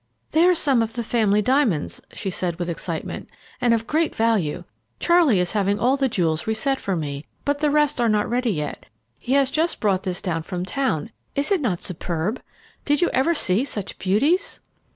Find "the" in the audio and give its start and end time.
0.93-1.03, 5.95-6.09, 7.59-7.69